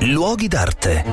Luoghi 0.00 0.48
d'arte. 0.48 1.04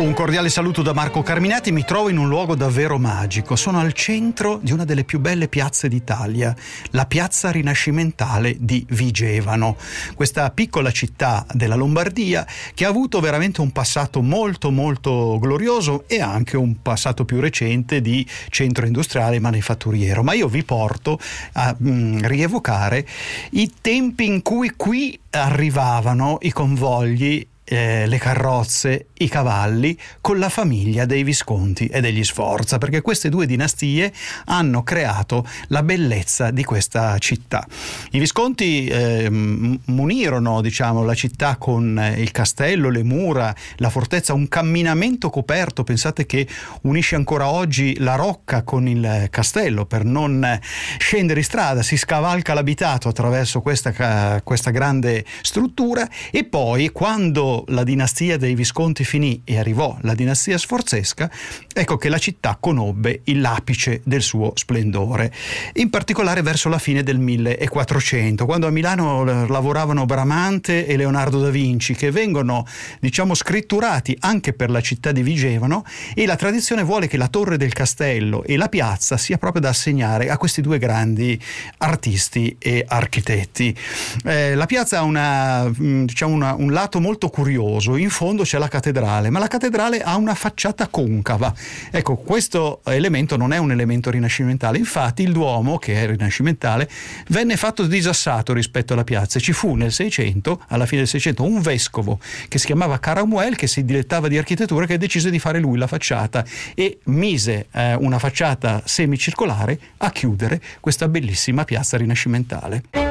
Un 0.00 0.14
cordiale 0.14 0.48
saluto 0.48 0.80
da 0.80 0.94
Marco 0.94 1.20
Carminati, 1.20 1.72
mi 1.72 1.84
trovo 1.84 2.08
in 2.08 2.16
un 2.16 2.26
luogo 2.26 2.54
davvero 2.54 2.96
magico. 2.96 3.54
Sono 3.54 3.80
al 3.80 3.92
centro 3.92 4.58
di 4.62 4.72
una 4.72 4.86
delle 4.86 5.04
più 5.04 5.20
belle 5.20 5.46
piazze 5.46 5.88
d'Italia, 5.88 6.56
la 6.92 7.04
piazza 7.04 7.50
rinascimentale 7.50 8.56
di 8.58 8.82
Vigevano, 8.88 9.76
questa 10.14 10.50
piccola 10.52 10.90
città 10.90 11.44
della 11.52 11.74
Lombardia 11.74 12.46
che 12.72 12.86
ha 12.86 12.88
avuto 12.88 13.20
veramente 13.20 13.60
un 13.60 13.72
passato 13.72 14.22
molto 14.22 14.70
molto 14.70 15.38
glorioso 15.38 16.04
e 16.06 16.22
anche 16.22 16.56
un 16.56 16.80
passato 16.80 17.26
più 17.26 17.38
recente 17.38 18.00
di 18.00 18.26
centro 18.48 18.86
industriale 18.86 19.36
e 19.36 19.40
manifatturiero. 19.40 20.22
Ma 20.22 20.32
io 20.32 20.48
vi 20.48 20.64
porto 20.64 21.18
a 21.52 21.76
mh, 21.76 21.90
mm, 21.90 22.18
rievocare 22.20 23.06
i 23.50 23.70
tempi 23.82 24.24
in 24.24 24.40
cui 24.40 24.72
qui 24.74 25.20
arrivavano 25.28 26.38
i 26.40 26.52
convogli 26.52 27.46
eh, 27.70 28.04
le 28.06 28.18
carrozze, 28.18 29.06
i 29.18 29.28
cavalli 29.28 29.96
con 30.20 30.40
la 30.40 30.48
famiglia 30.48 31.04
dei 31.04 31.22
Visconti 31.22 31.86
e 31.86 32.00
degli 32.00 32.24
Sforza, 32.24 32.78
perché 32.78 33.00
queste 33.00 33.28
due 33.28 33.46
dinastie 33.46 34.12
hanno 34.46 34.82
creato 34.82 35.46
la 35.68 35.84
bellezza 35.84 36.50
di 36.50 36.64
questa 36.64 37.16
città. 37.18 37.64
I 38.10 38.18
Visconti 38.18 38.88
eh, 38.88 39.28
munirono 39.30 40.60
diciamo, 40.60 41.04
la 41.04 41.14
città 41.14 41.58
con 41.58 42.12
il 42.16 42.32
castello, 42.32 42.90
le 42.90 43.04
mura, 43.04 43.54
la 43.76 43.88
fortezza, 43.88 44.34
un 44.34 44.48
camminamento 44.48 45.30
coperto, 45.30 45.84
pensate 45.84 46.26
che 46.26 46.48
unisce 46.82 47.14
ancora 47.14 47.50
oggi 47.50 47.96
la 48.00 48.16
rocca 48.16 48.64
con 48.64 48.88
il 48.88 49.28
castello 49.30 49.86
per 49.86 50.04
non 50.04 50.58
scendere 50.98 51.38
in 51.38 51.44
strada, 51.44 51.82
si 51.82 51.96
scavalca 51.96 52.52
l'abitato 52.52 53.08
attraverso 53.08 53.60
questa, 53.60 54.40
questa 54.42 54.70
grande 54.70 55.24
struttura 55.42 56.08
e 56.32 56.42
poi 56.42 56.88
quando 56.88 57.58
la 57.68 57.84
dinastia 57.84 58.36
dei 58.36 58.54
Visconti 58.54 59.04
finì 59.04 59.42
e 59.44 59.58
arrivò 59.58 59.96
la 60.02 60.14
dinastia 60.14 60.58
sforzesca, 60.58 61.30
ecco 61.72 61.96
che 61.96 62.08
la 62.08 62.18
città 62.18 62.56
conobbe 62.58 63.22
l'apice 63.24 64.00
del 64.04 64.22
suo 64.22 64.52
splendore, 64.54 65.32
in 65.74 65.90
particolare 65.90 66.42
verso 66.42 66.68
la 66.68 66.78
fine 66.78 67.02
del 67.02 67.18
1400, 67.18 68.44
quando 68.46 68.66
a 68.66 68.70
Milano 68.70 69.24
lavoravano 69.46 70.06
Bramante 70.06 70.86
e 70.86 70.96
Leonardo 70.96 71.40
da 71.40 71.50
Vinci, 71.50 71.94
che 71.94 72.10
vengono, 72.10 72.66
diciamo, 73.00 73.34
scritturati 73.34 74.16
anche 74.20 74.52
per 74.52 74.70
la 74.70 74.80
città 74.80 75.12
di 75.12 75.22
Vigevano 75.22 75.84
e 76.14 76.26
la 76.26 76.36
tradizione 76.36 76.82
vuole 76.82 77.06
che 77.06 77.16
la 77.16 77.28
torre 77.28 77.56
del 77.56 77.72
castello 77.72 78.44
e 78.44 78.56
la 78.56 78.68
piazza 78.68 79.16
sia 79.16 79.38
proprio 79.38 79.62
da 79.62 79.68
assegnare 79.70 80.30
a 80.30 80.36
questi 80.36 80.60
due 80.60 80.78
grandi 80.78 81.40
artisti 81.78 82.56
e 82.58 82.84
architetti. 82.86 83.76
Eh, 84.24 84.54
la 84.54 84.66
piazza 84.66 84.98
ha 84.98 85.02
una, 85.02 85.64
mm, 85.68 86.04
diciamo 86.04 86.34
una, 86.34 86.54
un 86.54 86.72
lato 86.72 87.00
molto 87.00 87.28
curioso 87.28 87.39
curioso, 87.40 87.96
in 87.96 88.10
fondo 88.10 88.42
c'è 88.42 88.58
la 88.58 88.68
cattedrale, 88.68 89.30
ma 89.30 89.38
la 89.38 89.46
cattedrale 89.46 90.02
ha 90.02 90.16
una 90.16 90.34
facciata 90.34 90.88
concava. 90.88 91.54
Ecco, 91.90 92.16
questo 92.16 92.82
elemento 92.84 93.38
non 93.38 93.54
è 93.54 93.56
un 93.56 93.70
elemento 93.70 94.10
rinascimentale, 94.10 94.76
infatti 94.76 95.22
il 95.22 95.32
Duomo, 95.32 95.78
che 95.78 95.94
è 95.94 96.06
rinascimentale, 96.06 96.86
venne 97.28 97.56
fatto 97.56 97.86
disassato 97.86 98.52
rispetto 98.52 98.92
alla 98.92 99.04
piazza. 99.04 99.40
Ci 99.40 99.54
fu 99.54 99.74
nel 99.74 99.90
600, 99.90 100.64
alla 100.68 100.84
fine 100.84 101.00
del 101.00 101.08
600, 101.08 101.42
un 101.42 101.62
vescovo 101.62 102.20
che 102.48 102.58
si 102.58 102.66
chiamava 102.66 102.98
Caramuel, 102.98 103.56
che 103.56 103.66
si 103.66 103.86
dilettava 103.86 104.28
di 104.28 104.36
architettura, 104.36 104.84
che 104.84 104.98
decise 104.98 105.30
di 105.30 105.38
fare 105.38 105.60
lui 105.60 105.78
la 105.78 105.86
facciata 105.86 106.44
e 106.74 106.98
mise 107.04 107.68
eh, 107.72 107.94
una 107.94 108.18
facciata 108.18 108.82
semicircolare 108.84 109.78
a 109.96 110.10
chiudere 110.10 110.60
questa 110.78 111.08
bellissima 111.08 111.64
piazza 111.64 111.96
rinascimentale. 111.96 113.09